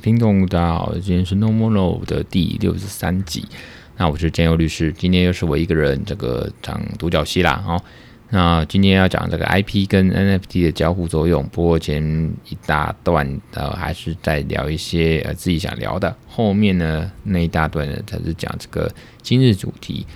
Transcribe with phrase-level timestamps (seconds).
[0.00, 3.44] 听众大家好，今天是 No More No 的第六十三集。
[3.98, 7.62] 那我是建佑律师，今天又是我一个人这个讲独角戏啦。
[7.66, 7.78] 哦，
[8.30, 11.46] 那今天要讲这个 IP 跟 NFT 的交互作用。
[11.52, 12.02] 不过前
[12.48, 18.90] 一大段呃还是在聊一些呃自己想聊的，后面呢那一大段呢才是讲这个
[19.20, 20.06] 今日主题。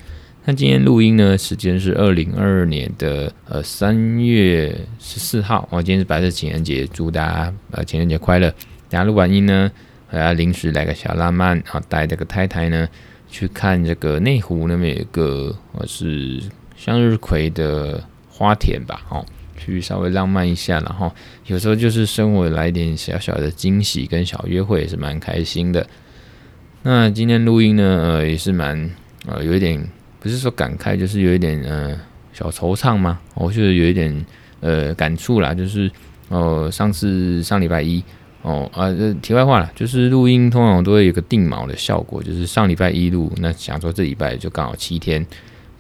[0.46, 5.68] 那今天录音呢，时间是二零二二年的呃三月十四号。
[5.70, 8.52] 哦，今天是白色情人节，祝大家呃情人节快乐。
[8.94, 9.68] 大家录完音呢，
[10.06, 12.88] 还要临时来个小浪漫，然后带这个太太呢
[13.28, 16.40] 去看这个内湖那边有一个呃是
[16.76, 21.12] 向日葵的花田吧，哦，去稍微浪漫一下，然后
[21.46, 25.84] 有时候就是生活来点小小的惊喜跟小约会也是蛮开心的。
[26.82, 28.88] 那今天录音呢，呃也是蛮
[29.26, 29.84] 呃有一点。
[30.20, 31.94] 不是说感慨，就是有一点呃
[32.32, 33.18] 小惆怅嘛。
[33.34, 34.24] 我觉得有一点
[34.60, 35.90] 呃感触啦，就是
[36.28, 38.02] 哦、呃、上次上礼拜一
[38.44, 45.26] 哦啊这题外话了，就是录音通常都会有个定锚的效果，就是上礼拜一录，那想说这礼拜就刚好七天，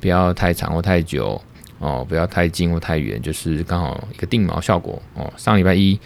[0.00, 1.38] 不要太长或太久
[1.78, 5.30] 哦，不要太近或太远，就是刚好一个定锚效果哦。
[5.36, 6.00] 上礼拜一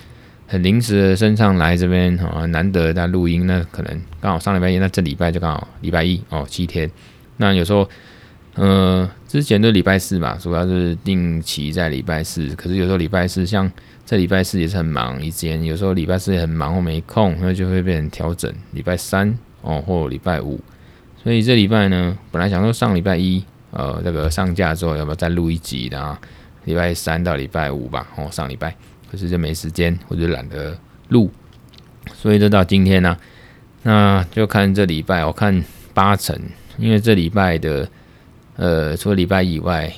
[0.48, 6.91] 很临时的升上来这边哦，难得在录音，那可能刚好上礼拜一，那这礼拜就刚好礼拜一哦七天，
[7.36, 7.89] 那有时候。
[8.55, 12.48] 呃，之前的礼拜四嘛，主要是定期在礼拜四。
[12.56, 13.70] 可是有时候礼拜四，像
[14.09, 20.59] 这礼拜四也是很忙，以前有时候礼拜四也很忙或没空，那就会变成调整礼拜三哦，或礼拜五。
[21.23, 26.19] 所以这礼拜呢，本来想说上礼拜一，呃，这个上架之后要不要再录一集的啊？
[26.64, 28.75] 礼拜三到礼拜五吧，哦，上礼拜，
[29.11, 30.75] 可是就没时间，我就懒得
[31.09, 31.30] 录，
[32.14, 33.14] 所以就到今天呢，
[33.83, 36.35] 那就看这礼拜，我看八成，
[36.79, 37.86] 因为这礼拜的。
[38.57, 39.92] 呃，除了礼拜以外，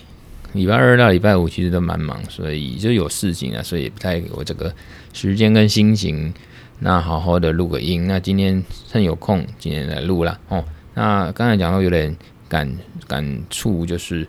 [0.53, 4.75] 礼拜二到礼拜五其实都蛮忙，所以就有事情啊，所以也不太有这个
[5.13, 6.33] 时间跟心情，
[6.81, 8.07] 那好好的录个音。
[8.07, 10.65] 那今天趁有空，今天来录了哦。
[10.95, 12.17] 那刚才讲到有点
[12.49, 12.69] 感
[13.07, 14.27] 感触，就是，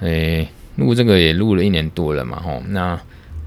[0.00, 2.60] 诶、录这个也录了一年多了嘛，吼。
[2.68, 3.00] 那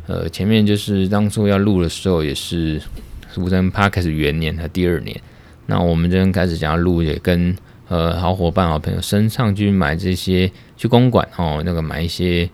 [0.07, 2.81] 呃，前面就是当初要录的时候，也是
[3.29, 5.19] 俗称 Podcast 元年的第二年。
[5.65, 7.55] 那我们这边开始想要录，也跟。
[7.89, 10.49] 呃，好伙伴、好朋友身上去买这些，
[10.83, 12.49] 去公馆哦，那个买一些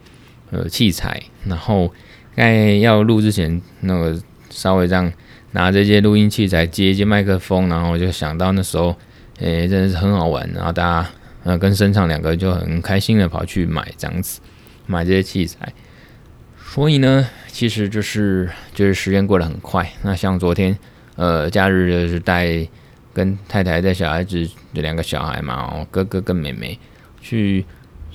[0.51, 1.91] 呃器材，然后
[2.35, 5.11] 在要录之前，那个稍微这样
[5.53, 8.95] 拿这些录音器材接一接麦克风，然后我就想到那时候，
[9.39, 11.09] 诶，真的是很好玩，然后大家
[11.43, 14.39] 呃跟身上两个就很开心的跑去买这样子，
[14.85, 15.73] 买这些器材，
[16.63, 20.77] 所以呢，其实就是就是时间过得很快，那像昨天
[21.15, 22.67] 呃假日就是带。
[23.11, 26.79] 跟太太带小孩子，这两个小孩嘛，哦，哥哥跟妹妹
[27.19, 27.65] 去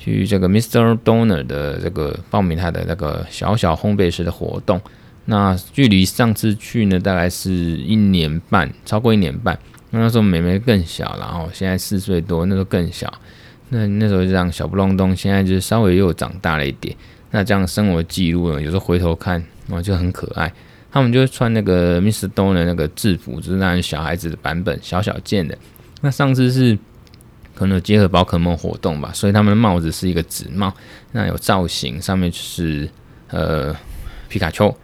[0.04, 0.98] 去这个 Mr.
[1.02, 4.78] Doner 的这个报名他的那个小小烘焙师的活动。
[5.24, 9.58] 那距离上次去呢，大概是一年半，超过一年半。
[9.88, 13.10] 那时候妹妹更小，然后现在四岁多，那时候更小。
[13.70, 16.94] 那那时候就这样小不隆咚，现在就是稍微又长大了一点。
[17.30, 20.52] 那这样生活记录呢，有时候回头看，哦，就很可爱。
[20.92, 22.28] 他们就穿那个 Mr.
[22.28, 25.56] Donut 的那个制服，就是那种小孩子的版本，小小件的。
[26.02, 26.78] 那上次是
[27.54, 30.72] 可能结合宝可梦活动吧，所以他们的帽子是一个纸帽，
[31.12, 32.88] 那有造型，上面就是
[33.28, 33.74] 呃
[34.28, 34.74] 皮卡丘。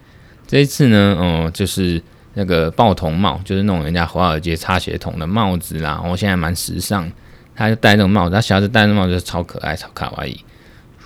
[0.46, 2.02] 这一次呢，哦、呃，就是
[2.34, 6.00] 那个报童帽，就是那种人家华尔街擦鞋童的帽子啦。
[6.02, 7.10] 然后现在蛮时尚，
[7.54, 10.38] 他就戴那种帽子，他小孩子戴那帽子超可爱，超卡哇伊。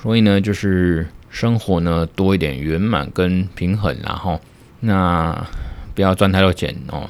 [0.02, 4.40] 所以呢，就是生活呢多一点圆满跟平衡，然后。
[4.86, 5.46] 那
[5.94, 7.08] 不要赚太多钱哦，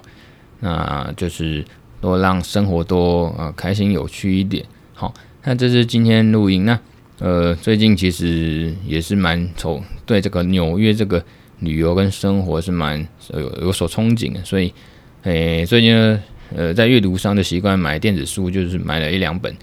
[0.61, 1.65] 那就是
[2.05, 4.63] 多让生活多呃开心有趣一点。
[4.93, 6.67] 好，那这是今天录音。
[6.67, 6.79] 那
[7.19, 11.25] 呃，最近其实也是蛮愁，对这个纽约这个
[11.61, 13.01] 旅游跟生活是蛮
[13.33, 14.45] 有有所憧憬的。
[14.45, 14.71] 所以，
[15.23, 16.23] 诶，最近呢，
[16.55, 19.57] 呃，在阅读上的习惯买电子书，就是买了一两本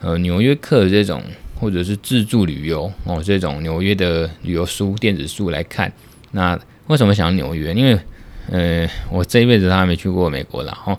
[0.00, 1.20] 呃纽约客这种
[1.58, 5.92] 或者是自助旅游哦这种纽约的旅游书电子书来看。
[6.30, 7.74] 那为什么想纽约？
[7.74, 7.98] 因为，
[8.52, 10.70] 呃，我这一辈子他还没去过美国了。
[10.70, 10.96] 哈。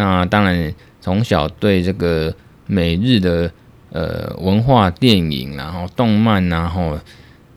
[0.00, 2.34] 那当然，从小对这个
[2.66, 3.52] 美日的
[3.90, 6.98] 呃文化、电影，然后动漫，然后，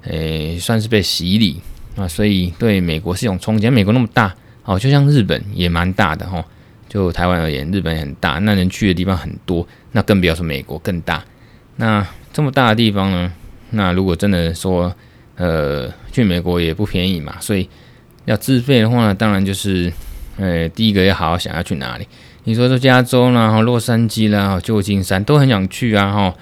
[0.02, 1.62] 诶，算是被洗礼
[1.96, 3.72] 啊，所以对美国是一种憧憬。
[3.72, 4.36] 美国那么大，
[4.66, 6.44] 哦，就像日本也蛮大的哈。
[6.90, 11.24] 就台湾而言，日本很大，那能去的地方很多，那更不要说美国更大。
[11.78, 13.32] 那这么大的地方呢？
[13.70, 14.94] 那如果真的说，
[15.38, 17.70] 呃，去美国也不便宜嘛，所以
[18.26, 19.92] 要自费的话，当然就是，
[20.36, 22.06] 呃，第一个要好好想要去哪里。
[22.46, 26.36] 你说说加州啦，哈，洛杉矶啦，旧金山都很想去啊，哈。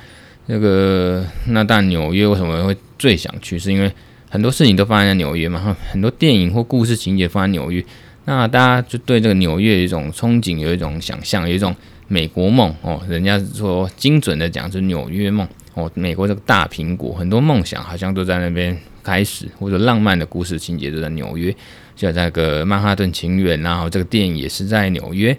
[0.48, 3.60] 那个，那但纽约为什么会最想去？
[3.60, 3.90] 是因为
[4.30, 7.84] 很多事情都发生在纽约嘛，哈，很多电影或故事情节发生在纽约。
[8.26, 11.74] 那大家就对这个纽约有一种憧憬，有一种想象，有一种
[12.08, 13.00] 美国梦哦。
[13.08, 21.56] 人家说精准的讲是纽约梦哦，美国这个大苹果，很多梦想好像都在那边开始，或者浪漫的故事情节都在纽约，
[21.96, 25.38] 就在那个曼哈顿情缘，然后这个电影也是在纽约。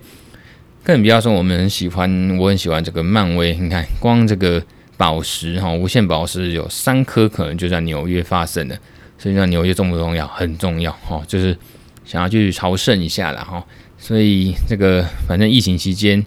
[0.82, 4.62] 更不要说我们很喜欢，我很喜欢这个漫威， 你看光这个
[4.96, 8.78] 宝石哈，无限宝石有三颗可能就在纽约发生的，
[9.18, 10.26] 所以说纽约重不重要？
[10.26, 11.56] 很重要哈，就是。
[12.04, 13.64] 想要去朝圣一下了哈，
[13.96, 16.22] 所以这个反正疫情期间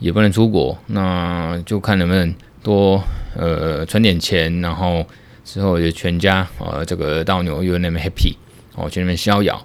[0.00, 3.02] 也不能出国，那就看能不能多
[3.36, 5.06] 呃存点钱，然后
[5.44, 8.34] 之后就全家呃这个到纽约那边 happy
[8.74, 9.64] 哦，去那边逍遥，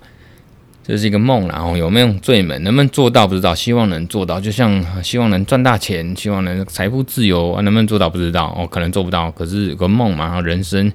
[0.89, 10.91] 这是一个梦，然后有没有最美，能不能做到不知道，希望能做到，就像希望能赚大钱，希望能财富自由啊，能不能做到不知道哦，可能做不到，可是有个梦嘛，然后人生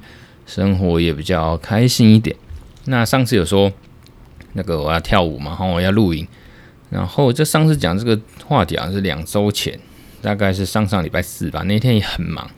[0.47, 2.35] 生活也比较开心一点。
[2.87, 3.73] 那上次有说。
[4.57, 6.25] 那个我要跳舞嘛，然后我要露营，
[6.89, 8.17] 然后这上次讲这个
[8.47, 9.77] 话题啊是两周前，
[10.23, 11.65] 大概是上上礼拜四吧。
[11.65, 12.49] 那天也很忙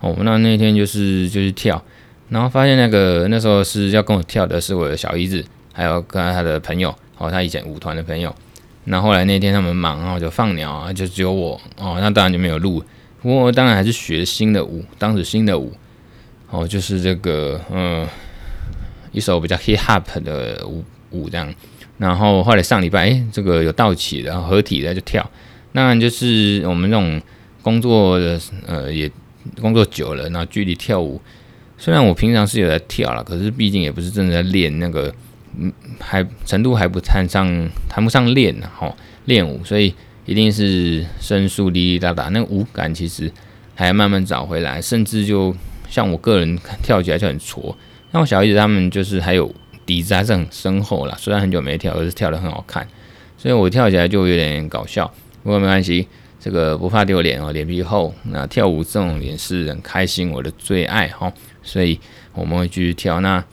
[0.00, 1.84] 哦，那那天就是就是跳，
[2.30, 5.44] 然后发现那个那时候是要跟我跳的是我的小姨子，
[5.74, 6.88] 还有跟他的朋友
[7.18, 8.34] 哦，他以前舞团的朋友。
[8.84, 12.82] 那后来那天他们忙，然后就放鸟啊，就只有我哦，那当然就没有录。
[13.20, 15.74] 不过当然还是学新的舞，当时新的舞
[16.48, 18.08] 哦，就是这个嗯，
[19.12, 20.82] 一首比较 hip hop 的舞。
[21.10, 21.54] 舞这样，
[21.96, 25.24] 然后后来上礼拜，哎，这个有到齐，然后合体的就跳。
[25.70, 27.22] 那就是我们这种
[27.62, 29.08] 工作的，呃，也
[29.60, 31.20] 工作久了，然后距离跳舞，
[31.78, 35.14] 虽然我平常是有在跳了，可是毕竟也不是真的在练那个，
[35.58, 39.94] 嗯，还程度还不谈上，谈不上练呢，哈，练舞，所以
[40.26, 43.30] 一定是生疏滴滴答答，那舞感其实
[43.74, 45.54] 还要慢慢找回来，甚至就
[45.88, 47.76] 像我个人跳起来就很挫，
[48.12, 49.54] 那我小姨子他们就是还有。
[49.86, 52.88] 底子还是很深厚啦，虽然很久没跳，可是跳得很好看，
[53.36, 55.06] 所以我跳起来就有点搞笑。
[55.42, 56.08] 不过没关系，
[56.40, 58.14] 这个不怕丢脸哦，脸皮厚。
[58.22, 61.30] 那跳舞这种也是很开心，我的最爱哈，
[61.62, 62.00] 所以
[62.32, 63.20] 我们会继续跳。
[63.20, 63.44] 那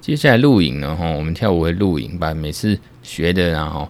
[0.00, 0.96] 接下来录影呢？
[0.96, 3.88] 哈，我们跳舞会录影，把每次学的然后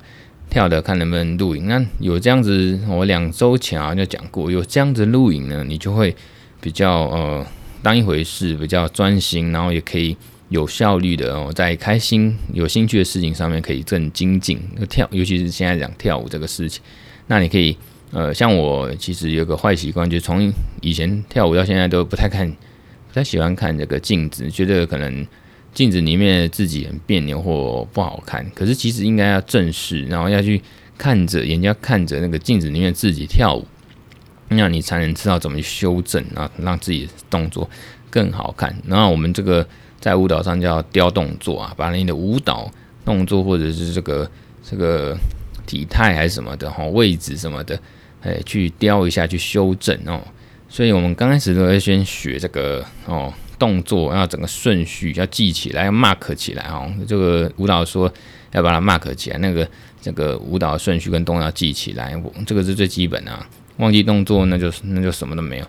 [0.49, 1.67] 跳的看能不能录影。
[1.67, 6.15] 那有这样子，我两周前啊就讲过，有这样子录影呢，你就会
[6.61, 7.47] 比较呃
[7.83, 10.17] 当一回事，比较专心，然后也可以。
[10.51, 14.59] 有效率的哦，在开心、有兴趣的事情上面可以更精进。
[14.89, 16.83] 跳，尤其是现在讲跳舞这个事情，
[17.29, 17.77] 那你可以，
[18.11, 25.25] 呃，像我其实有个坏习惯，就从以前跳舞到现在都不太看，不太喜欢看这个镜子，觉得可能
[25.73, 28.45] 镜子里面自己很别扭或不好看。
[28.55, 30.61] 可是其实应该要正视，然后要去
[30.97, 33.67] 看着，眼睛要看着那个镜子里面自己跳舞，
[34.49, 37.69] 那你才能知道怎么去修正，然后让自己动作
[38.11, 38.77] 更好看。
[38.87, 39.67] 然后我们这个。
[40.01, 42.73] 在舞蹈上叫雕动作啊，把你的舞蹈
[43.05, 44.31] 动作或者是这个
[44.65, 45.15] 这个
[45.67, 47.79] 体态还是什么的哈，位置什么的，
[48.23, 50.19] 哎，去雕一下，去修正哦。
[50.71, 53.31] 所以我们刚开始都会先学这个哦，
[53.61, 56.91] 动作要整个顺序要记起来，要 mark 起来哦。
[57.07, 58.13] 这个舞蹈说
[58.51, 59.69] 要把它 mark 起来，那个
[60.01, 63.31] 这个舞蹈顺序跟动作要记起来，我这个是最基本的。
[63.77, 65.67] 忘记动作，那就那就什么都没有。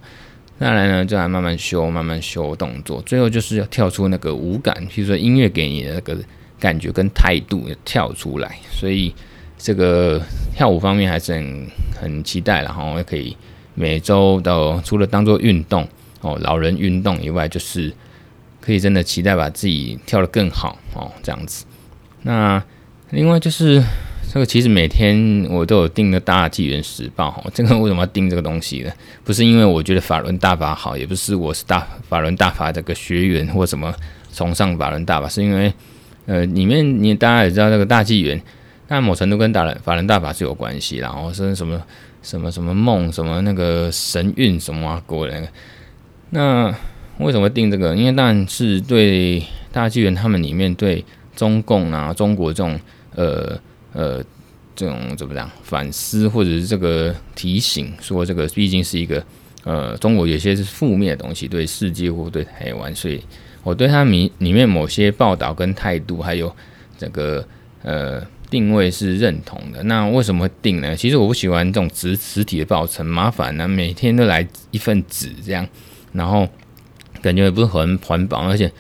[0.59, 6.17] 再来呢，就来慢慢修，慢慢修动作，最后就是要跳出那个舞感，比如说音乐给你的那个
[6.59, 8.57] 感觉跟态度要跳出来。
[8.71, 9.13] 所以
[9.57, 10.21] 这个
[10.55, 11.67] 跳舞方面还是很
[11.99, 13.35] 很期待，然后也可以
[13.73, 15.87] 每周都除了当做运动
[16.21, 17.93] 哦，老人运动以外，就是
[18.59, 21.65] 可以真的期待把自己跳得更好哦，这样子。
[22.23, 22.63] 那
[23.09, 23.83] 另外就是。
[24.33, 28.89] 这个其实每天我都有订的《大纪元时报》哈，这个为什么要订这个东西呢？
[29.25, 33.93] 不是因为我觉得法轮大法好，也不是我是大法轮大法这个学员或什么
[34.31, 35.73] 崇尚法轮大法，是因为
[36.27, 38.41] 呃里面你大家也知道这个大纪元，
[38.87, 41.81] 那某程度跟大人法轮大法是有关系，然后是什么
[42.21, 45.45] 什么什么梦什么那个神韵什么啊过来。
[46.31, 46.75] 那
[47.19, 47.95] 为什么定这个？
[47.95, 52.77] 因为当然是对大纪元他们里面对中共啊中国这种
[53.15, 53.57] 呃。
[53.93, 54.23] 呃，
[54.73, 59.21] 这种怎么讲反思，或者是这个提醒，说这个毕竟是一个
[59.65, 63.21] 呃，中国有些是负面的东西，对世界或对台湾，所以
[63.63, 66.49] 我对他里里面某些报道跟态度，还有
[66.97, 67.45] 这个
[67.83, 69.83] 呃定位是认同的。
[69.83, 70.95] 那为什么会定呢？
[70.95, 75.67] 其实我不喜欢这种实实体的报纸，很麻烦呢，每天都来一份纸这样，
[76.13, 76.47] 然后
[77.21, 78.71] 感觉也不是很环保，而且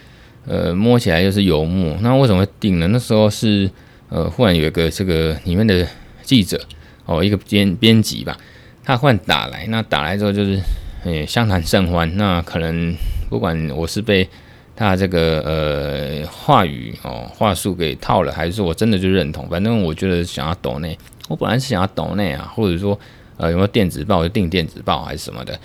[0.45, 1.95] 呃摸起来又是油墨。
[2.01, 2.87] 那为什么会定呢？
[2.87, 3.69] 那时候是。
[4.13, 5.87] 呃，忽然有一个这个里面的
[6.21, 6.59] 记者
[7.05, 8.37] 哦，一个编编辑吧，
[8.83, 10.59] 他忽然打来，那打来之后就是，
[11.05, 12.17] 诶，相谈甚欢。
[12.17, 12.93] 那可能
[13.29, 14.27] 不管我是被
[14.75, 19.47] 他这个呃话语哦话术给套了，还是说我真的就认同？
[19.47, 20.97] 反正我觉得想要抖内，
[21.29, 22.99] 我本来是想要抖内啊，或者说
[23.37, 25.57] 呃有没有电子报就订电子报还是什么的，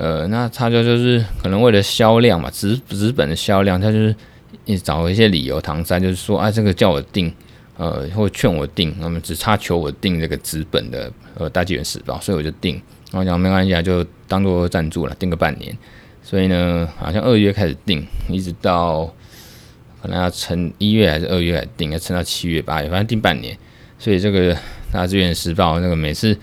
[0.00, 4.14] 呃，那他就就是可能为了销量嘛，纸纸本的销量，他就是
[4.64, 7.34] 一找一些理由搪塞，就是说啊这个叫我订，
[7.76, 12.76] 呃或劝我订，那么只差求我订这个纸本的呃大纪元时报，所以我就订，
[13.10, 15.76] 然后讲没关系啊，就当做赞助了，订个半年。
[16.22, 19.04] 所以呢，好像二月开始订，一直到
[20.00, 23.58] 可能要撑一月还是二月来订，要撑到七月八月，反正订半年。
[23.98, 24.56] 所以这个
[24.92, 26.38] 大纪元时报那个每次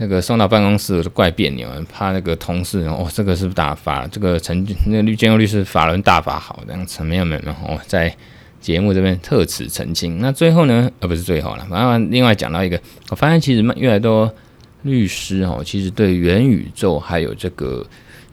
[0.00, 4.06] 那个送到办公室都怪别扭，怕那个同事哦，这个是不是大发？
[4.08, 8.12] 这个陈那个绿建佑律师法轮大法好这样子，没有没有没有哦，在
[8.60, 10.18] 节目这边特此澄清。
[10.20, 12.80] 那最后呢，呃不是最后了，反正另外讲到一个，
[13.10, 14.34] 我发现其实越来越多
[14.82, 17.86] 律师哦，其实对元宇宙还有这个。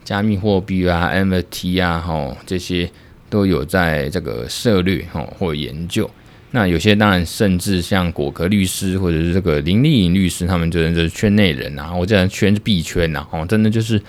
[0.07, 2.89] 加密货币啊，NFT 啊，吼，这些
[3.29, 6.09] 都有在这个涉猎吼或研究。
[6.51, 14.01] 那有些当然甚至像果壳律师或者是这个林丽颖律师，他们真的是圈内人啊，我这样圈是币圈呐，哦，真的就是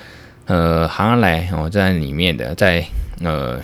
[0.46, 2.84] 呃行来哦在里面的，在
[3.22, 3.60] 呃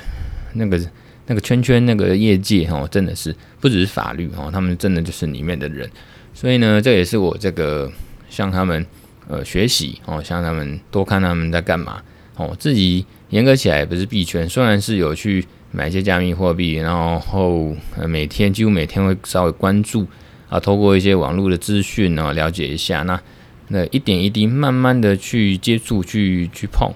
[0.55, 0.81] 那个
[1.27, 5.89] 那个圈圈那个业界哦，真的是不只是法律哦，他们真的就是里面的人。
[6.35, 7.91] 所以呢，这也是我这个
[8.29, 8.85] 向他们
[9.29, 12.03] 呃学习哦，向他们多看他们在干嘛。
[12.37, 17.75] 哦，自己严格起来也不是币圈，虽然是有去买一些加密货币，然后
[18.07, 20.07] 每天几乎每天会稍微关注
[20.49, 23.21] 啊，透过一些网络的资讯啊了解一下，那
[23.69, 26.89] 那一点一滴慢慢的去接触去去碰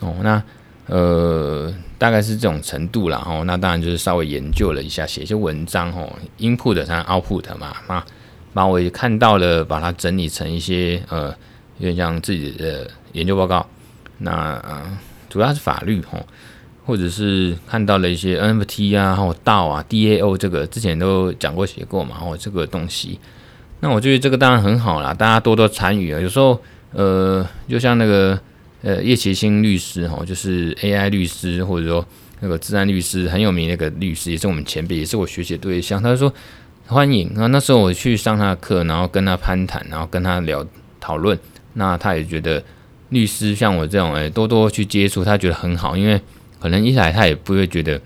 [0.00, 0.42] 哦，那
[0.84, 3.24] 呃大概是这种程度啦。
[3.26, 8.04] 哦，那当然就是稍微研究了一下，写一些文章哦，input 它 output 嘛，那
[8.52, 11.34] 把我也看到了，把它整理成一些呃
[11.78, 13.66] 有点像自己的研究报告。
[14.18, 14.98] 那啊，
[15.30, 16.18] 主要是法律吼，
[16.86, 23.18] 或者是看到了一些 NFT 啊，或 DAO 啊，DAO 这个之前都讲过写过嘛，然后，这个东西，
[23.80, 26.20] 那我觉得这个当然很好啦，大家多多参与啊。
[26.20, 26.62] 有时候
[26.92, 28.38] 呃，就像那个
[28.82, 32.06] 呃叶奇新律师哈，就是 AI 律师，或者说
[32.40, 36.00] 那个资安律师很有名那个律师，也是我们前辈，也是我学习的对象。
[36.00, 36.32] 他就说
[36.86, 40.64] 欢迎啊，那时候我去上他的课，然后跟他攀谈，然后跟他聊
[41.00, 41.36] 讨论，
[41.72, 42.62] 那他也觉得。
[43.10, 46.20] 律师像我这种，诶，多多去接触，他觉得很好，因为
[46.66, 48.00] 可能一来他也不会觉得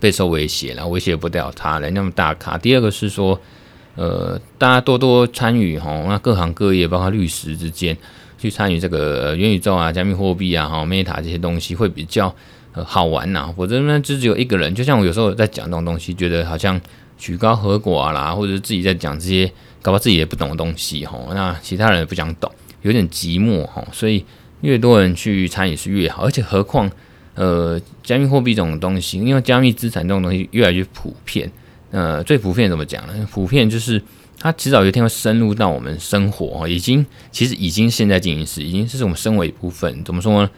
[0.00, 2.56] 备受威胁了，威胁不了他人，那么大咖。
[2.56, 3.38] 第二个是说，
[3.96, 7.94] 呃，大家多多参与哈，那各行各业，包括律师之间
[8.38, 12.34] 去参与这个元宇宙啊、加密货币啊、哈 Meta 这些东西，会比较
[12.72, 13.52] 好玩呐。
[13.54, 16.80] 否则呢，就只有一个人，就像我有时候在讲这种东西，觉得好像
[17.18, 19.46] 曲高和寡啦，或者自己在讲这些，
[19.82, 22.50] 搞不好自己也不懂的东西哈，那其他人也不想懂。
[22.80, 24.24] 有点寂寞哈，所以
[24.62, 26.90] 越多人去参与是越好，而且何况
[27.34, 31.50] 呃，加密货币这种东西，因为加密资产这种东西越来越普遍，
[31.90, 33.26] 呃，最普遍怎么讲呢？
[33.32, 34.02] 普遍就是
[34.38, 40.04] 它迟早有一天会深入到我们生活，已经其实已经现在进行时，已经是我们生活一部分。
[40.04, 40.50] 怎么说呢？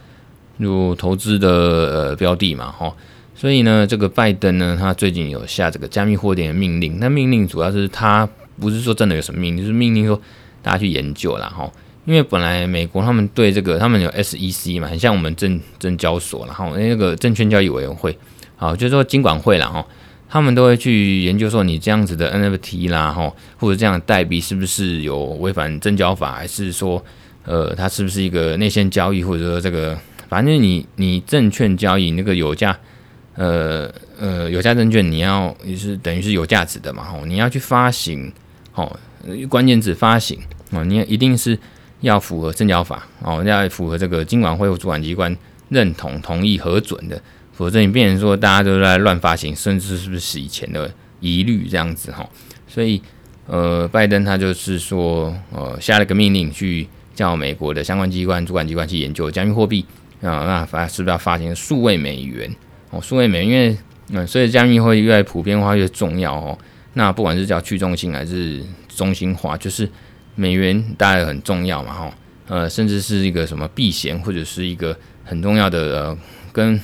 [0.59, 2.95] 就投资的呃标的嘛，哈，
[3.35, 8.29] 所以呢，这个拜登呢，他最近有下这个加密货币的命令，那命令主要是他
[8.61, 10.21] 不是说真的有什么命令，就是命令说
[10.63, 11.71] 大家去研究啦，哈。
[12.07, 18.15] 因为本来美国他们对这个，他们有 SEC 嘛，很像我们证证交所，然后那个证券交易委员会，
[18.57, 19.87] 好，就是说监管会啦，哈，
[20.29, 27.03] 他们都会去研究说你这样子的 NFT 啦，哈，或者这样的代币是不是有违反证交法，还是说，
[27.45, 32.79] 呃，它是不是一个内线交易，或者说这个，反正你你证券交易那个有价，
[33.37, 38.31] 呃呃有价证券你要也是等于是有价值的嘛，哈，你要去发行，
[38.75, 38.95] 哦，
[39.49, 40.39] 关键字发行，
[40.73, 41.59] 哦，你一定是。
[42.05, 45.35] 要符合证交法哦，要符合这个金管会或主管机关
[45.71, 47.21] 认同、同意、核准的，
[47.53, 52.29] 否则你变成说大家都在乱发行，甚至是不是洗钱的疑虑这样子哈。
[52.69, 53.01] 所以
[53.47, 59.85] 呃，拜登他就是说呃下了个命令，去叫美国的相关机关、主管机关去研究加密货币
[60.21, 62.55] 啊，那发是不是要发行数位美元
[62.91, 63.01] 哦？
[63.01, 63.79] 数位美元，因为
[64.11, 66.59] 嗯，所以加密货币越来越普遍化越重要哦。
[66.93, 68.63] 那不管是叫去中心还是
[68.95, 69.89] 中心化，就是。
[70.37, 72.15] 美元当然很重要嘛，哈，
[72.49, 76.19] 呃，甚至是一个什么避险，或者是一个很重要的呃，
[76.53, 76.81] 跟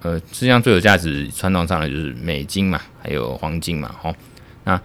[0.00, 4.14] 呃，实际上最有价值传统上的就是美金嘛，还有黄金嘛，哈。
[4.64, 4.80] 那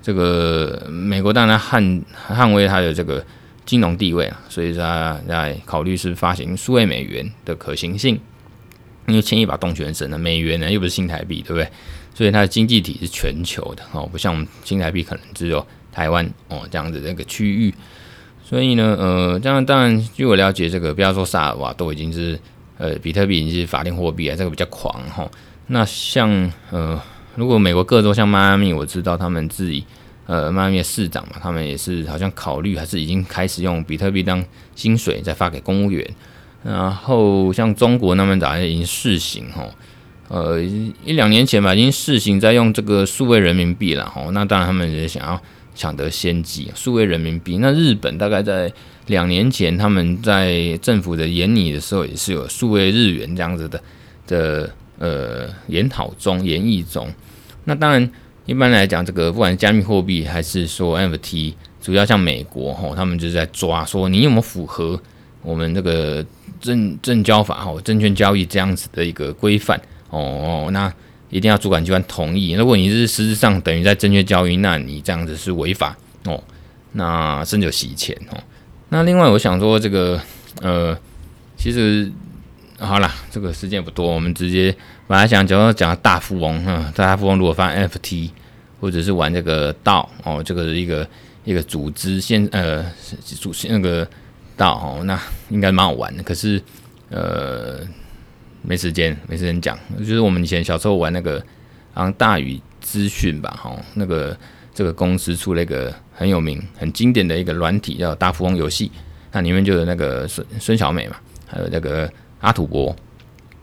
[0.00, 3.24] 这个美国当然捍捍卫它的这个
[3.66, 8.20] 金融地位啊，所以他在考虑是发行数位美元的可行性，
[9.06, 11.68] 因为牵一把动全身的美元呢又不是新台币，对不对？
[12.14, 15.66] 所以它的经济体是全球的哦，不像我们新台币可能只有。
[15.92, 17.74] 台湾哦，这样子的一个区域，
[18.44, 22.38] 所以呢，呃，这样当然据我了解，这个不要说萨尔瓦多已经是
[22.78, 25.28] 呃，比特币已经是法定货币啊，这个比较狂哈。
[25.68, 26.30] 那像
[26.70, 27.00] 呃，
[27.34, 29.84] 如果美国各州像迈阿密，我知道他们自己
[30.26, 36.08] 呃，迈阿密市长嘛，他们也是好像考虑还是已经开始用比特币当薪水在发给公务员。
[36.64, 39.64] 然后像中国那边早就已经试行哈，
[40.28, 44.22] 呃，一两年前吧，已经试行在用这个数位人民币了哈。
[44.32, 45.40] 那当然他们也想要
[45.78, 47.56] 抢得先机，数位人民币。
[47.56, 48.70] 那日本大概在。
[49.08, 53.80] 两年前，他们在政府的研拟的时候，也是有数位日元这样子的
[54.26, 57.10] 的呃研讨中、研议中。
[57.64, 58.10] 那当然，
[58.44, 65.00] 一般来讲，这个不管是加密货币还是说 NFT，主要像美国吼，他们就是在抓说你有没有符合
[65.40, 66.22] 我们这个
[66.60, 69.80] 证证交法吼、证券交易这样子的一个规范
[70.10, 70.68] 哦。
[70.70, 70.92] 那
[71.30, 72.52] 一定要主管机关同意。
[72.52, 76.42] 如果你是实质上等于在证券交易，那你这样子是违法哦。
[76.92, 78.38] 那甚至有洗钱哦。
[78.88, 80.20] 那另外，我想说这个，
[80.62, 80.98] 呃，
[81.56, 82.10] 其实
[82.78, 84.74] 好啦，这个时间不多，我们直接
[85.06, 88.30] 本来想讲讲大富翁，哈，大富翁如果发 FT
[88.80, 91.06] 或者是玩这个道哦，这个是一个
[91.44, 92.84] 一个组织现呃
[93.22, 94.08] 组那个
[94.56, 95.20] 道哦，那
[95.50, 96.22] 应该蛮好玩的。
[96.22, 96.62] 可是
[97.10, 97.80] 呃，
[98.68, 99.78] 没时间，没时间讲。
[99.98, 101.42] 就是我们以前小时候玩那个，
[101.94, 104.36] 好像大宇资讯吧，哈，那个。
[104.74, 108.86] 这个公司出了一个很有名、很经典的一个软体，叫《大富翁游戏》。
[109.32, 111.16] 那里面就有那个孙孙小美嘛，
[111.48, 112.08] 还有那个
[112.38, 112.94] 阿土伯。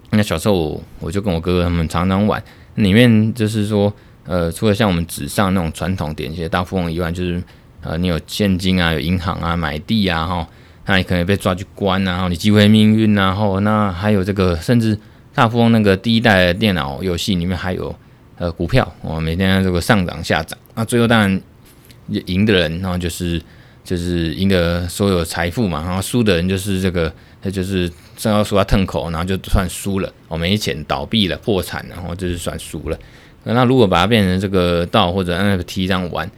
[0.10, 2.44] 那小时候我就跟我哥哥他们常常玩。
[2.74, 3.94] 里面就是说，
[4.26, 7.42] 呃，除了像我们纸上那种传统点些大富翁以外，就是
[7.80, 10.50] 呃，你有现金啊，有银行啊，买地啊，哈，
[10.86, 14.98] 那你可能被抓去关，然后你机会命运啊，后那还有这个，甚至
[15.34, 17.96] 大富翁那个第一代电脑游戏里面还有。
[18.38, 21.42] 呃，股票我、哦、每天这个上涨下涨，那最后当然
[22.10, 23.42] 赢的人，然后就是
[23.82, 27.10] 就是赢得所有财富嘛，然后输的人就是这个，
[27.42, 33.00] 他就是正要说他吞口，然后就算输了，我、哦、没钱倒闭了，破产，然后就是算输了。
[33.46, 36.30] 那如果把它变成这个道或者 NFT 这样玩，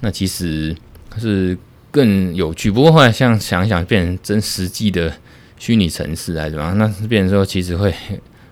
[0.00, 0.74] 那其实
[1.18, 1.56] 是
[1.94, 2.68] 更有趣。
[2.70, 5.14] 不过后来像想想变成真实际的
[5.56, 7.94] 虚拟城市还是怎么样，那变成说其实会。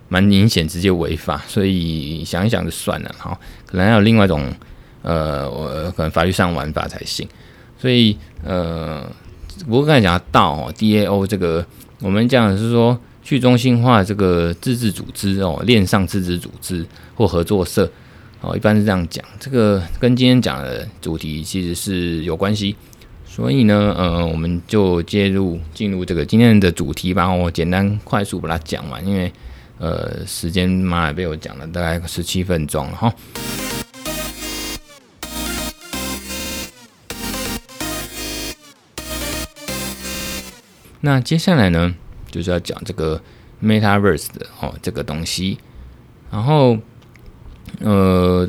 [0.08, 3.40] 蛮明显，直接违法，所以想一想就算了哈。
[3.64, 4.44] 可能还有另外一种，
[5.00, 7.26] 呃，我可能法律上玩法才行。
[7.78, 9.10] 所以，呃，
[9.64, 11.64] 不过刚才讲到哦，DAO 这个，
[12.00, 17.90] 我们讲的是说去中心化这个自治组织哦，链上自治组织或合作社
[18.42, 19.24] 哦，一般是这样讲。
[19.40, 22.76] 这个跟今天讲的主题其实是有关系。
[23.34, 27.32] 所以呢，呃，我们就介入进入这个今天的主题吧。
[27.32, 29.32] 我简单快速把它讲完，因为。
[29.78, 33.12] 呃，时间妈也被我讲了，大概十七分钟了哈。
[41.00, 41.92] 那接下来呢，
[42.30, 43.20] 就是要讲这个
[43.60, 45.58] Metaverse 的哦，这个东西。
[46.30, 46.78] 然后，
[47.80, 48.48] 呃，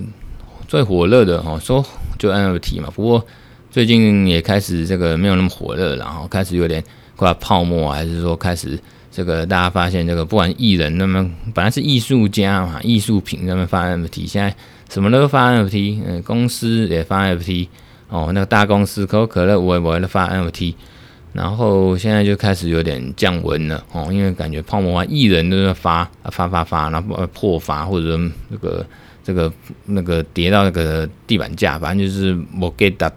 [0.67, 1.83] 最火热的哦，说
[2.19, 2.91] 就 NFT 嘛。
[2.93, 3.25] 不过
[3.73, 6.83] 最近也开始这个没有那么火热，然后开始有点
[7.15, 8.79] 快泡沫，还是说开始。
[9.11, 14.55] 这个大家发现，这个不管艺人那么本来是艺术家嘛，艺术品那么发 NFT，现在
[14.91, 17.67] 什么都发 NFT，嗯，公司也发 NFT，
[18.09, 20.75] 哦，那个大公司可口可乐我也我也发 NFT，
[21.31, 28.85] 然后现在就开始有点降温了，哦，因为感觉泡沫啊，艺人都在发发发发，然后破发或者那个
[29.23, 29.51] 这个
[29.85, 33.11] 那个跌到那个地板价，反正就是我给大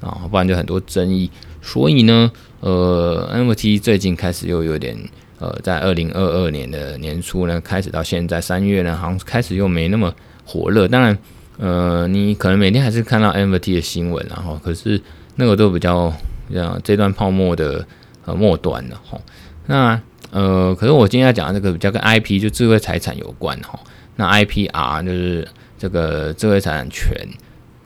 [0.00, 1.30] 啊，不然就很多争议，
[1.60, 2.30] 所以呢，
[2.60, 4.96] 呃，NFT 最近开始又有点。
[5.40, 10.12] 呃，在二零二二年的年初呢，开始到现在三月呢，好像开始又没那么
[10.44, 10.88] 火热。
[10.88, 11.16] 当然，
[11.58, 15.00] 呃，你可能每天还是看到 NFT 的新闻，然后可是
[15.36, 16.12] 那个都比较
[16.52, 17.86] 像这段泡沫的
[18.24, 19.16] 呃末端了哈。
[19.66, 20.00] 那
[20.32, 23.78] 呃，可是我今天要讲的这个比较跟 IP 就智慧财产有关哈。
[24.16, 25.46] 那 IPR 就是
[25.78, 27.16] 这个智慧财产权。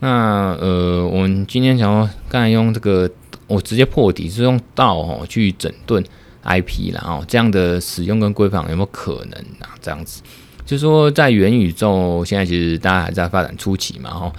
[0.03, 3.09] 那呃，我们今天想要刚才用这个，
[3.47, 6.05] 我直接破题是用道哦去整顿。
[6.45, 9.71] IP 然后这样的使用跟规范有没有可能啊？
[9.81, 10.21] 这样子，
[10.67, 14.33] 就是说在元宇宙现在其实大家还在发展初期嘛，哈，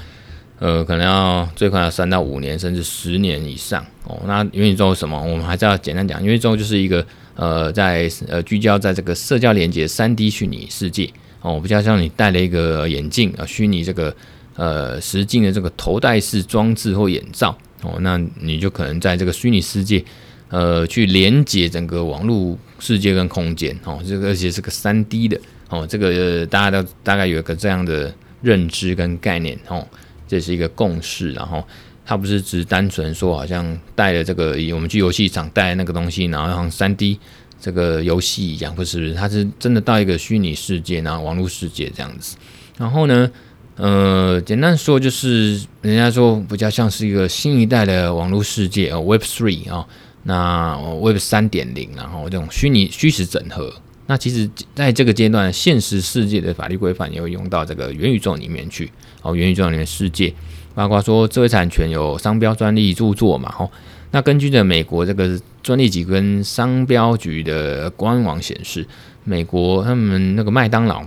[0.60, 4.20] 呃，可能要最快要三到五年，甚至十年以上哦。
[4.28, 5.18] 那元宇宙什么？
[5.18, 7.06] 我们还是要简单讲，元宇宙就是一个
[7.38, 14.14] 呃，在呃聚焦在这个社交连接三 D 虚拟世界哦，比较像你戴了一个眼镜啊，虚拟这个
[14.56, 20.04] 呃实境的这个头戴式装置或眼罩哦，那你就可能在这个虚拟世界。
[20.50, 25.36] 呃，去连接整个网络世界跟空间哦，这个而且是个三 D 的
[25.68, 28.14] 哦，这个、大家都大概有一个这样的
[28.44, 29.88] 认知跟概念哦，
[30.28, 31.66] 这是一个共识，然后
[32.06, 37.20] 它不是只单纯说好像带了这个，我们去游戏场带那个东西，然后像三 D
[37.60, 39.12] 这个游戏一样，不是？
[39.16, 42.38] 它是真的到一个虚拟世界，然后网络世界这样子。
[42.78, 43.32] 然后呢，
[43.76, 49.88] 呃，简单说就是，人家说比较像是一个新一代的网络世界哦，Web Three 啊，
[50.24, 53.74] 那 Web 三点零，然后这种虚拟虚实整合。
[54.06, 60.32] 那其实在这个阶段，现实世界的法律规范也会用到这个元宇宙里面去哦，元宇宙里面世界，
[60.76, 63.72] 包括说知识产权有商标、专利、著作嘛，吼。
[64.12, 68.86] 那根据的美国这个专利局跟商标局的官网显示，
[69.24, 71.04] 美国他们那个麦当劳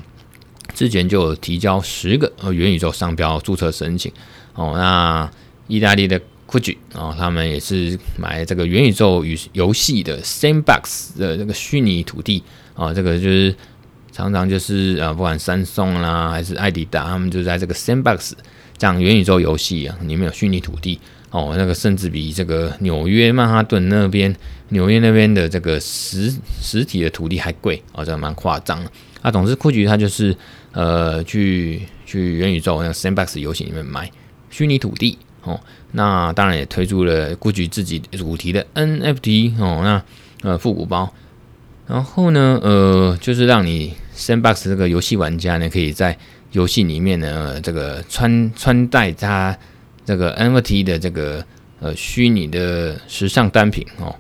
[0.75, 4.13] 之前就有提交十个呃元宇宙商标注册申请
[4.55, 4.75] 哦。
[4.77, 5.31] 那
[5.69, 12.43] 意大利的 Gucci 哦，他们也是买这个元宇宙与游戏的 Sandbox 的这个虚拟土地
[12.75, 13.55] 哦，这个就是
[14.13, 18.33] 常常就是啊，不管三送啦还是艾迪达，他们就在这个 Sandbox
[18.77, 20.99] 这样元宇宙游戏啊里面有虚拟土地。
[21.31, 24.35] 哦，那个甚至比这个纽约曼哈顿那边、
[24.71, 28.91] 纽约那边的这个实实体的土地还贵哦，这蛮夸张的。
[29.21, 30.35] 啊，总之库局它就是
[30.73, 34.11] 呃，去去元宇宙那个 Sandbox 游戏里面买
[34.51, 35.61] 虚拟土地哦。
[35.93, 41.13] 那当然也推出了库局自己主题的 NFT 哦，那呃复古包。
[41.87, 46.17] 然后呢，呃，就是让你 Sandbox 这个游戏玩家呢，可以在
[46.57, 49.57] 游戏里面呢，这个穿穿戴它。
[50.07, 51.45] 这个 NFT 的这个
[51.81, 54.15] 呃虚拟的时尚单品哦，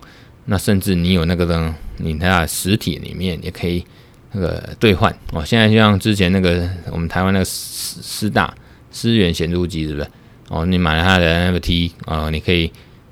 [0.46, 3.86] 那甚至你有那个呢，你在实体里面也可以
[4.32, 5.44] 那个兑换哦。
[5.44, 8.52] 现在就像之前那个我们台湾那个师师大
[8.90, 10.08] 思源显录机是不是？
[10.48, 12.66] 哦，你买了它的 NFT 啊、哦，你可以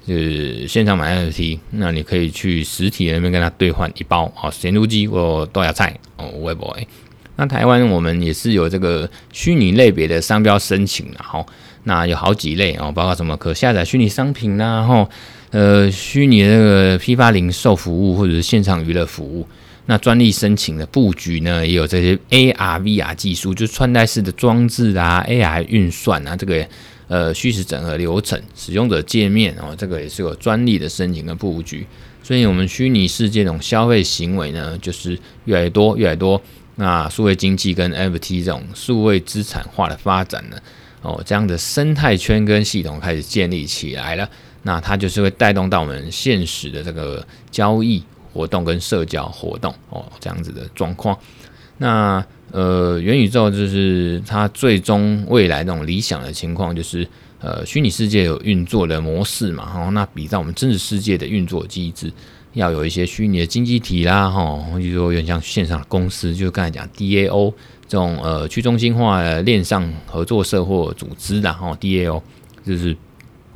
[0.04, 6.76] 就是现场买 NFT，那你可以去实体那边跟他兑换一包哦显录机或豆芽菜哦，微博。
[7.36, 11.46] 那台湾我们也是有这个虚拟类别的商标申请然后。
[11.86, 15.06] 那有好几类哦，包括什么可下载虚拟商品啦，然后
[15.50, 19.46] 呃虚拟的那个批发零售服务或者是线上娱乐服务。
[19.84, 26.66] 那专利申请的布局呢，也有这些 AR、VR 技术，就穿戴式的装置啊，AR 运算啊，这个
[27.06, 31.86] 呃虚实整合流程、使用者界面哦，这个也是有专利的申请跟布局。
[32.22, 36.40] 所以，我们虚拟世界这种消费行为呢，就是越来越多，越来越多。
[36.76, 40.56] 那数位经济跟 NFT 这种数位资产化的发展呢？
[41.02, 44.28] 哦，这样的生态圈跟系统开始建立起来了，
[44.62, 51.18] 那它就是会带动到我们现实的这个交易活动跟社交活动哦，这样子的状况。
[51.76, 57.06] 那呃，元宇宙就是它最终未来那种理想的情况，就是
[57.40, 62.10] 呃，虚拟世界有运作的模式嘛，哈，那比照我们真实世界的运作机制，
[62.54, 67.52] 要有一些虚拟的经济体啦，哈，或者说有点像线上的公司，就刚才讲 DAO。
[67.86, 72.20] 这种呃去中心化的链上合作社或组织，然后 DAO
[72.66, 72.96] 就是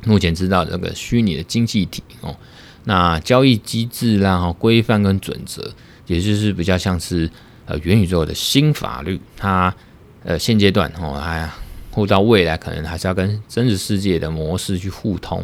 [0.05, 2.37] 目前知道这个虚拟的经济体哦。
[2.83, 5.73] 那交易机制啦、然后规范跟准则，
[6.05, 7.29] 也就是比较像是
[7.65, 9.19] 呃元宇宙的新法律。
[9.35, 9.75] 它
[10.23, 11.49] 呃现阶段哦，还
[11.91, 15.43] 或到未来可能还是要跟真实世界的模式去互通。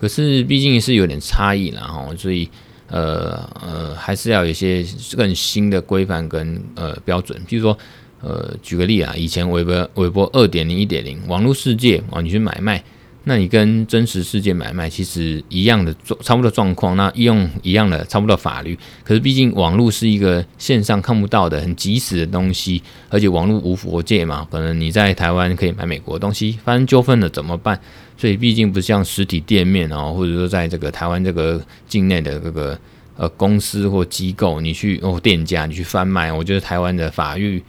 [0.00, 2.48] 可是毕竟是有点差异了，哦，所以
[2.92, 4.84] 呃呃还是要有一些
[5.16, 7.76] 更新的规范跟呃标准，比如说。
[8.24, 12.80] 呃，举个例啊，以前微博、微博二点零、一点零，网络世界啊，你去买卖，
[13.24, 18.78] 那你跟真实世界买卖其实一样的状，差不多状况，那用一样的差不多法律。
[19.02, 27.80] 可是毕竟网络是一个线上看不到的、很即时的东西，而且网络无国界嘛，可能你在台湾可以买美国东西，发生纠纷了怎么办？
[28.22, 32.78] 所以毕竟不像实体店面啊，或者说在这个台湾这个境内的这个
[33.16, 37.60] 呃公司或机构，你去哦店家你去贩卖，我觉得台湾的法律。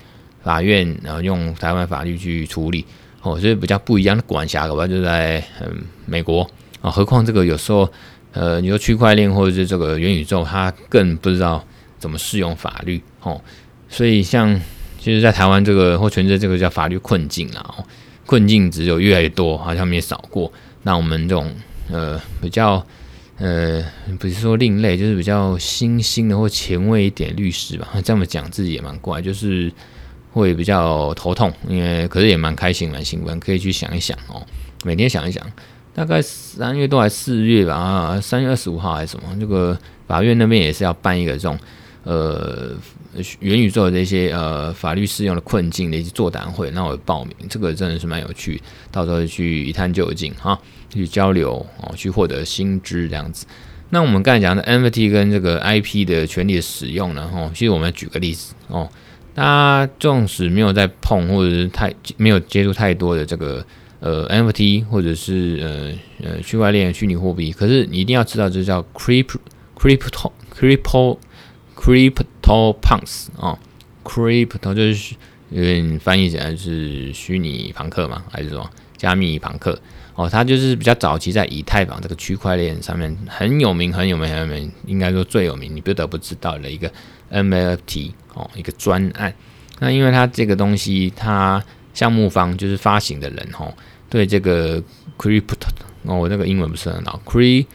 [0.43, 2.85] 法院然后用台湾法律去处理
[3.21, 5.73] 哦，所以比较不一样的管辖，可能就在嗯
[6.05, 6.45] 美国
[6.81, 6.91] 啊。
[6.91, 7.89] 何况这个有时候
[8.33, 11.65] 呃，你说区块链或者是这个元宇宙，它更不知道
[11.97, 13.41] 怎么适用法律哦。
[13.87, 14.53] 所以像
[14.99, 17.85] 其实，在台湾这个或全世界这个叫法律困境啦，哦，
[18.25, 20.51] 困境只有越来越多，好像没少过。
[20.83, 21.53] 那我们这种
[21.89, 22.85] 呃比较
[23.37, 23.83] 呃
[24.19, 29.71] 不是说另类，就是比较新兴的或前卫一点律师吧，这么讲自己也蛮怪，就是。
[30.33, 34.41] 会比较头痛，因为可是也蛮开心、蛮兴奋，可以去想一想哦。
[34.83, 35.45] 每天想一想，
[35.93, 38.19] 大概三月多还是四月吧？
[38.19, 39.27] 三月二十五号还是什么？
[39.39, 41.55] 这个法院那边也是要办一个这种
[42.03, 42.71] 呃
[43.39, 48.61] 元宇宙的这些呃法律适用的困境的一些座谈会，那我报名，这个真的是蛮有趣，
[48.91, 53.45] 到时候去一探究竟哈，去交流哦，去获得新知这样子。
[53.89, 57.29] 那我们刚才讲的 NFT 跟这个 IP 的权利的使用呢？
[57.33, 58.89] 哦，其实我们举个例子哦。
[59.35, 63.65] 大家纵使没有在碰，或者是太没有接触太多的这个
[63.99, 65.59] 呃 NFT 或者是
[66.21, 69.37] 呃呃区块链虚拟货币，可是你一定要知道，这叫 crypto
[69.75, 71.17] crypto crypto
[71.83, 73.59] CryptoPunks 哦
[74.05, 75.15] ，Crypto 就是
[75.49, 79.77] 嗯翻译起来是虚拟庞克嘛，还是说加密庞克？
[80.15, 86.89] 哦，它就是比较早期在以太坊这个区块链上面很有名、很有名、很有名，应该说最有名，你不得不知道的一个
[87.31, 89.33] NFT 哦，一个专案。
[89.79, 91.61] 那因为它这个东西，它
[91.93, 93.73] 项目方就是发行的人哦，
[94.09, 94.81] 对这个
[95.17, 95.67] Crypto
[96.03, 97.65] 哦，我那个英文不是很好，Crypto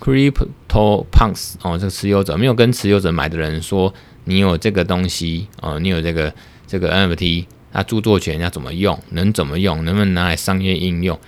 [0.00, 3.92] Crypto Punks 哦，这个持有者没有跟持有者买的人说，
[4.24, 6.32] 你有这个东西哦，你有这个
[6.66, 11.18] 这个 NFT，它著作权要怎么用，能怎么用，能不能拿来商业应用？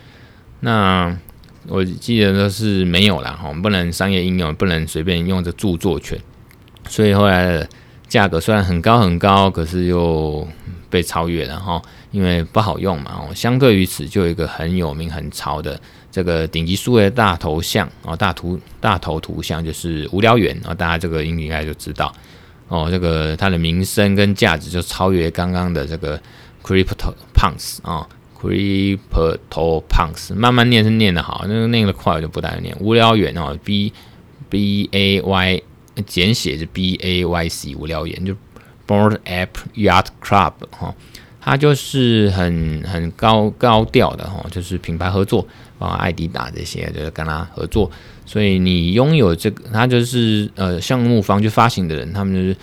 [0.61, 1.17] 那
[1.69, 6.19] 我记得都是没有啦，哈，不能商业应用，不能随便用这著作权，
[6.89, 7.69] 所以后来的
[8.09, 10.49] 价格虽然很高很高，可是又
[10.89, 11.81] 被超越了哈，
[12.11, 13.13] 因为不好用嘛。
[13.13, 15.81] 哦，相对于此，就有一个很有名很潮的
[16.13, 22.15] 这个顶级数位大头像哦，大图大头图像就是无聊猿啊，大家这个应该就知道
[22.69, 26.21] 哦，这个它的名声跟价值就超越刚刚的这个
[26.63, 28.07] Crypto Punks 啊。
[28.43, 32.77] CryptoPunks 慢慢念是念得好，那个念得快我就不大念。
[32.81, 33.93] 无聊猿哦，B
[34.49, 35.63] B A Y
[36.07, 38.35] 简写是 B A Y C 无聊猿就
[38.85, 40.93] Board App Yacht Club 哈，
[41.41, 45.47] 它就是很很高高调的哈，就是品牌合作，
[45.83, 47.91] 啊，艾迪达这些就是跟他合作，
[48.25, 52.57] 所以你拥有这个，他就是呃项目方就发行的人，他们就是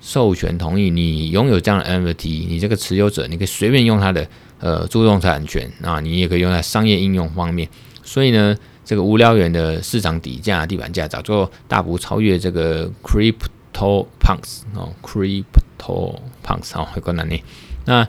[0.00, 4.26] 授权同意你拥有这样的 NFT，你这个持有者你可以随便用他的。
[4.60, 7.68] 呃，著作产权啊，你也可以用在商业应用方面。
[8.02, 17.42] 所以呢，这个无聊猿的市场底价、地板价早就大幅超越这个 Crypto Punks 哦，Crypto Punks 哦，会更难念。
[17.84, 18.08] 那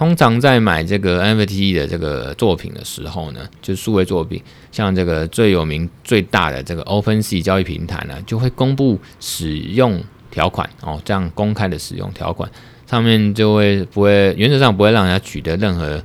[0.00, 12.50] 通常在买这个 NFT 的这个作品的时候呢，就是数位作品，像这个最有名、最大的这个 OpenSea 交易平台呢，就会公布使用条款哦，这样公开的使用条款。
[12.86, 16.02] 上面就会不会原则上不会让人家取得任何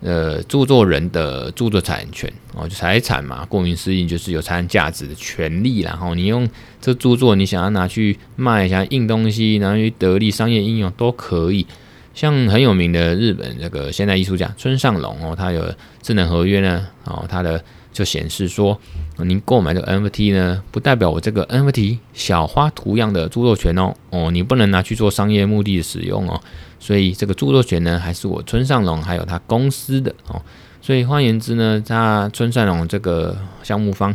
[0.00, 5.80] 呃著作人的著作产权哦，财产嘛，顾名思义就是有财产价值的权利。
[5.80, 6.48] 然后你用
[6.80, 11.66] 这著作，你想要拿去卖，想要印东西，拿去得利商业应用都可以。
[12.14, 15.62] 像很有名的日本这个现代艺术家村上隆哦，他有
[16.00, 17.62] 智能合约呢哦，他的。
[17.94, 18.76] 就显示说，
[19.18, 26.40] 您购买这个 NFT 呢，不代表我这个 NFT 小花图样的著作权哦哦，你不能拿去做商业目的使用哦。
[26.80, 30.42] 所以这个著作权呢，还是我村上隆还有他公司的哦。
[30.82, 34.12] 所以换言之呢，他村上隆这个项目方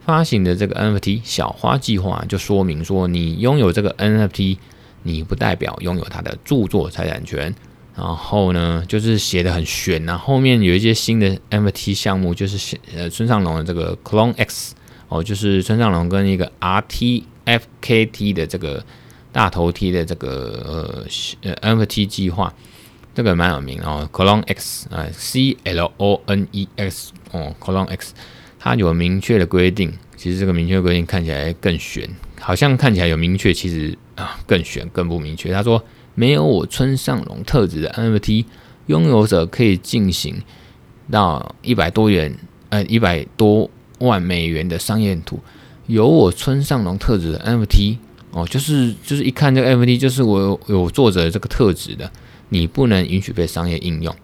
[0.00, 4.56] 发行的这个 NFT 小花计划，就说明说，你拥有这个 NFT，
[5.02, 7.54] 你不代表拥有他的著作财产权。
[7.96, 10.16] 然后呢，就是写的很玄呐、啊。
[10.16, 14.74] 后面有一些新的 NFT 项目，就是呃村上隆的这个 Clone X
[15.08, 18.82] 哦，就是村上隆跟一个 RTFKT 的这个
[19.32, 21.04] 大头贴的这个
[21.42, 22.54] 呃呃 NFT 计划，
[23.14, 24.08] 这个蛮有名哦。
[24.12, 28.14] Clone X 啊、，C L O N E X 哦，Clone X，
[28.58, 29.92] 它有明确的规定。
[30.16, 32.08] 其实这个明确规定看起来更玄，
[32.40, 35.52] 好像看起来有明确，其实啊更玄更不明确。
[35.52, 35.80] 他说。
[36.16, 38.44] 没有我村上隆特质的 NFT
[38.88, 40.42] 拥有者可以进行
[41.08, 42.36] 到一百多元，
[42.68, 45.38] 呃，一百多万美元的商业图。
[45.86, 47.96] 有我村上隆特质的 NFT
[48.32, 52.10] 哦，就是就是一看这个 NFT 就是我有，有作者这个特质的，
[52.48, 54.14] 你不能允许被商业应用。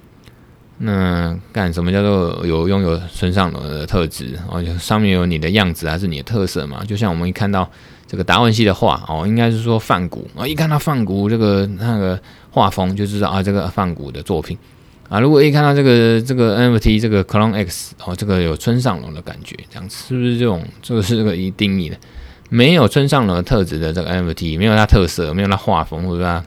[0.79, 4.39] 那干什么叫做有拥有村上隆的特质？
[4.49, 6.85] 哦，上面有你的样子还是你的特色嘛？
[6.85, 7.71] 就像我们一看到。
[8.09, 12.17] 这个达文西的画哦，应该是说梵谷啊，一看到梵谷这个那个
[12.53, 14.57] 画风就知道啊，这个梵谷的作品
[15.09, 15.19] 啊。
[15.19, 21.97] 如果一看到这个这个 NFT 这个 Clone X 哦，这个有村上隆的感觉，这样是不是这种这个是这个一定义的？
[22.49, 26.45] 没有村上隆的特质的这个 NFT，没有它特色，没有它画风或者它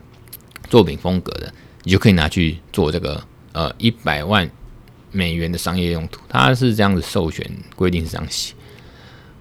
[0.70, 4.50] 作品风格的，你就可以拿去做这个呃一百万
[5.12, 6.20] 美元的商业用途。
[6.28, 8.54] 它是这样子授权规定是这样写。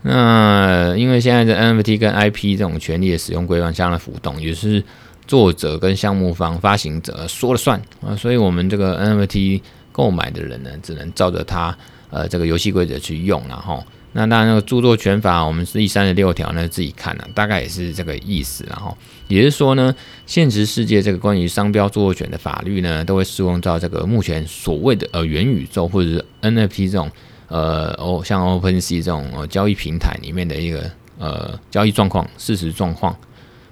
[0.01, 4.81] 那因为现在的 NFT 跟 IP 这种权利的使用规范相当浮动，也是
[5.27, 11.77] 作者跟项目方、发行者说了算啊，所以我们这个 NFT 购买的人呢，只能照着他
[12.09, 19.95] 呃这个游戏规则去用，然后那当然那个著作权法，我们是第三十六条呢自己看了，大概也是这个意思，然后也就是说呢，
[20.25, 27.09] 现实世界这个关于商标著作权的法律呢，都会适用到这个目前所谓的呃元宇宙或者是 NFT 这种。
[27.51, 30.83] 呃，哦，像 OpenSea 这种呃交易平台里面的一个
[31.17, 33.17] 呃交易状况、事实状况，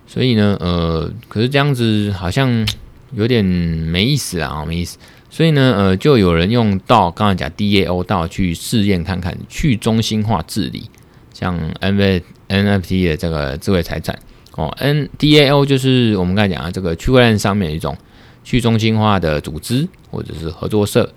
[0.07, 2.67] 所以呢，呃，可是这样子好像
[3.13, 4.97] 有点没意思啊，没意思。
[5.29, 10.89] 所以呢，呃，就有人用到刚才讲 DAO 到去试验看看去中心化治理，
[11.33, 14.17] 像 N V NFT 的这个智慧财产，
[14.55, 17.95] 哦，N DAO 就是我们刚才讲的这个区块链上面一种
[18.43, 21.13] 去中心化的组织或者是合作社。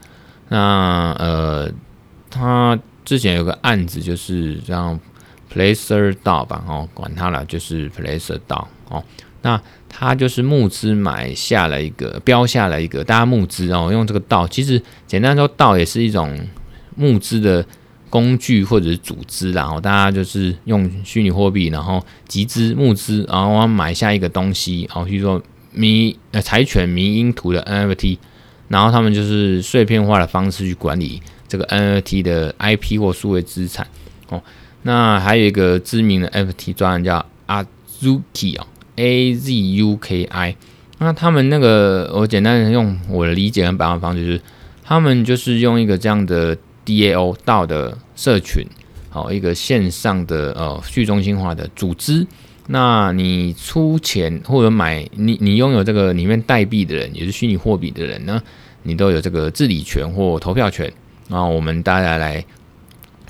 [0.48, 1.70] 那呃，
[2.28, 4.98] 他之前有个案子就是这样
[5.54, 9.04] PlacerDAO 吧，哦，管他了，就是 PlacerDAO 哦。
[9.42, 9.58] 那
[9.92, 16.38] 他就是募资买下了一个标下了一个大家募资哦，用这个道，其实简单说，道也是一种
[16.96, 17.66] 募资的
[18.08, 28.16] 工具或者是组织，然后大家就是用虚拟货币，然后集资募资，然后买下一个东西，然后比如说迷呃柴犬迷因图的 NFT，
[28.68, 33.86] 然后他们就是碎片化的方式去管理这个 NFT 的 IP 或数位资产
[34.28, 34.42] 哦。
[34.82, 38.66] 那还有一个知名的 NFT 专案叫 Azuki 哦。
[39.00, 40.56] A Z U K I，
[40.98, 44.40] 那他们那个，我简单的用我的理解跟办法方式，就是
[44.84, 48.66] 他们就是用一个这样的 D A O 道的社群，
[49.08, 52.26] 好一个线上的呃去中心化的组织。
[52.66, 58.42] 那你出钱或者买你你拥有这个里面代币的人，也是虚拟货币的人呢，
[58.82, 60.92] 你都有这个治理权或投票权。
[61.28, 62.44] 然后我们大家来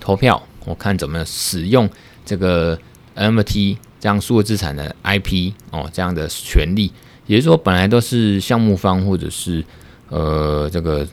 [0.00, 1.88] 投票，我看怎么使用
[2.24, 2.76] 这个
[3.14, 3.78] M T。
[4.00, 6.90] 这样数字资产的 IP 哦，这样的权利，
[7.26, 9.62] 也就是说，本来都是项目方或者是
[10.08, 11.06] 呃这个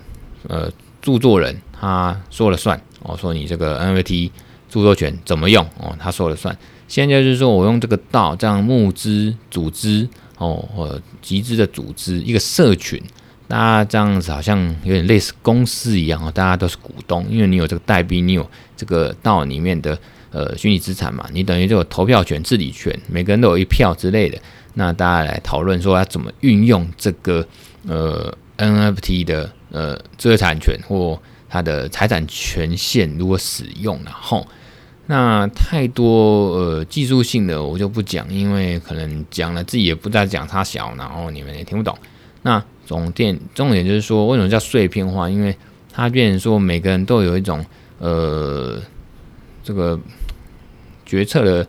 [0.48, 0.72] 呃
[1.02, 4.32] 著作人他说了算哦，说你这个 NFT
[4.70, 6.58] 著作权怎么用哦，他说了算。
[6.88, 13.04] 现在就是说我用这个道这样募资组织哦，或集资的组织一个社群，
[13.50, 20.00] 大家这样子好像有点类似公司一样哦，大家都是股东，因为你有这个代币，你有这个道里面的。
[20.30, 24.38] 呃，虚拟资产嘛，你等于就有投票权、治理权，每个人都有一票之类的。
[24.74, 27.48] 那大家来讨论说要怎么运用这个
[27.88, 31.18] 呃 NFT 的呃知识产权或
[31.50, 34.46] 它的财产权限如何使用，然后
[35.06, 41.98] 那太多呃技术性的我就不讲，因为可能讲了自己也不再讲它小，然后你们也听不懂。
[42.42, 45.30] 那总点重点就是说，为什么叫碎片化？
[45.30, 45.56] 因为
[45.92, 47.66] 它变成说每个人都有一种
[48.00, 48.80] 呃。
[49.68, 50.00] 这个
[51.06, 51.68] 决策的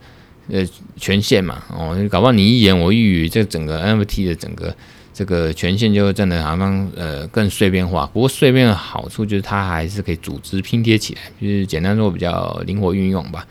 [0.48, 0.64] 呃
[0.96, 4.72] 权限嘛，哦，搞不好你一言我一语，这整个 NFT 的整个
[5.12, 8.06] 这个权限就真的好像呃更碎片化。
[8.12, 13.44] 不过碎片的好处就是它还是可以组织拼贴起来，就是简单说比较灵活运用吧。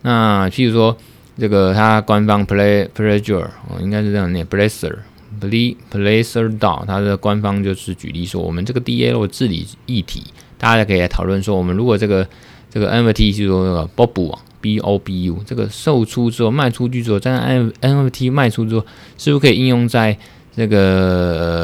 [0.00, 0.96] 那譬如说
[1.38, 4.96] 这个它官方 Play Pleasure 哦，应该是这样念 Placer
[5.38, 10.24] Play Placer DAO，它的官方就是举例说，我们这个 DAO 治理议题，
[10.56, 12.26] 大家可以来讨论说，我们如果这个。
[12.70, 18.86] 这个 NFT 就是说那个 Bobu 啊，B O B U，这个售出之后卖出去之后，在 N NFT 卖出之后，
[19.18, 20.16] 是不是可以应用在
[20.54, 20.78] 这个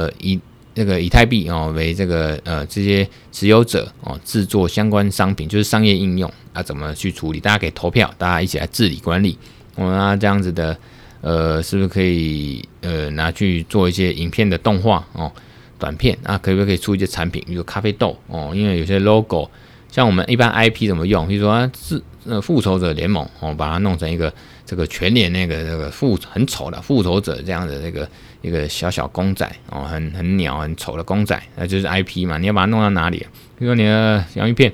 [0.09, 0.41] 呃以
[0.75, 7.39] 这个以太币哦为这个呃这些持有者哦制作相关商品，就是商业应用啊，怎么去处理？
[7.39, 9.39] 大家可以投票，大家一起来治理管理。
[9.77, 10.77] 我们啊这样子的
[11.21, 15.31] 呃，是不是可以呃拿去做一些影片的动画哦
[15.79, 16.37] 短片啊？
[16.39, 18.53] 可不可以出一些产品，比如咖啡豆哦？
[18.53, 19.49] 因为有些 logo。
[19.97, 21.27] 像我们一般 IP 怎么用？
[21.27, 24.31] 比如说是呃复仇者联盟哦，把它弄成一个
[24.67, 28.07] 这个全脸那个那个复很丑的复仇者这样的那个
[28.43, 32.37] 一个小小公仔哦，很很鸟很丑的公仔，那就是 IP 嘛。
[32.37, 33.27] 你要把它弄到哪里？
[33.59, 34.71] 比如说你的洋芋片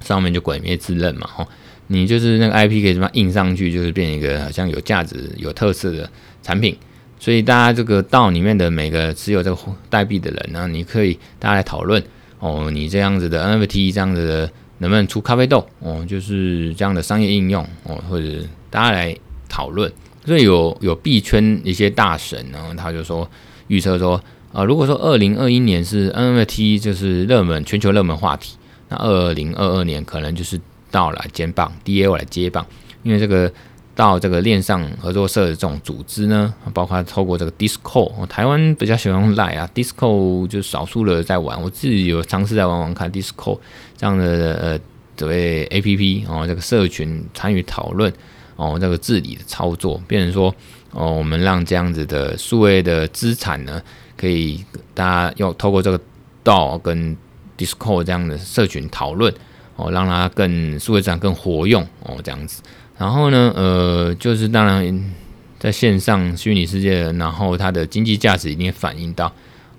[0.00, 1.46] 上面就鬼灭之刃嘛，哦，
[1.86, 6.10] 你就是那个 IP 可以什么印上去，就是变一个好像有价值、有特色的
[6.42, 6.76] 产品。
[7.20, 12.02] 所以大家这个道里面的每个持有这个代币的人呢，你可以大家来讨论。
[12.40, 15.66] 哦，你这样子的 NFT 这样子的能不能出咖啡豆？
[15.80, 18.26] 哦，就是这样的商业应用哦，或者
[18.70, 19.16] 大家来
[19.48, 19.92] 讨论。
[20.24, 23.28] 所以有有币圈一些大神然后，他就说
[23.68, 24.22] 预测说，
[24.52, 28.56] 啊、如果说二零二一年是 NFT 就是热门全球热门话题，
[28.88, 32.66] 那二零二二年可能就是到了接棒，DAO 来接棒，
[33.02, 33.52] 因为这个。
[33.98, 43.58] 到这个链上合作社的这种组织呢，包括透过这个 Discord，台湾比较喜欢用 Line 啊，Discord 就少数的在玩，我自己有尝试在玩玩看 Discord
[43.96, 44.80] 这样的呃
[45.16, 48.12] 所谓 APP 哦，这个社群参与讨论
[48.54, 50.54] 哦，这个治理的操作，变成说
[50.92, 53.82] 哦，我们让这样子的数位的资产呢，
[54.16, 56.00] 可以大家用透过这个
[56.44, 57.16] DAO 跟
[57.56, 59.34] Discord 这样的社群讨论
[59.74, 62.62] 哦，让它更数位资产更活用哦，这样子。
[62.98, 65.14] 然后呢，呃，就是当然，
[65.56, 69.32] 在线上虚拟世界，然后它的经济价值一定反映到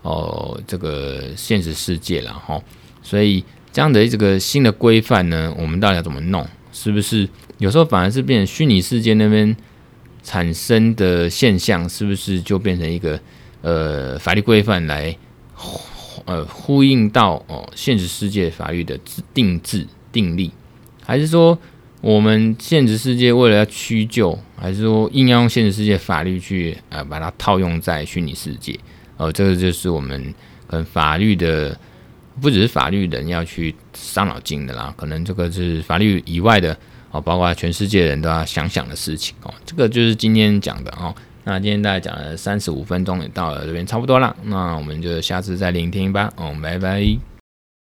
[0.03, 2.57] 哦这个现实世界了哈。
[3.03, 3.43] 所以
[3.73, 6.47] 这样的这个新的规范呢，我们到底要怎么弄？
[6.71, 9.53] 是不是有时候反而是变成虚拟世界那边
[10.23, 13.19] 产生的现象，是不是就变成一个
[13.61, 15.13] 呃法律规范来
[16.23, 20.51] 呃呼应到哦现实世界法律的制定制定立，
[21.05, 21.59] 还是说？
[22.01, 28.79] 我们现实世界为了要屈就，还是说硬要用现实世界法律去呃把它套用在虚拟世界？
[29.17, 30.33] 呃，这个就是我们
[30.67, 31.77] 可能法律的，
[32.39, 36.77] 不只是法律人要去伤脑筋的啦，可能这个是法律以外的
[37.11, 39.53] 哦，包括全世界人都要想想的事情哦。
[39.65, 41.13] 这个就是今天讲的哦。
[41.43, 46.31] 那今天大概讲了三十五分钟，也到了这边差不多了，那我们就下次再聆听吧。
[46.37, 47.38] 哦，拜拜。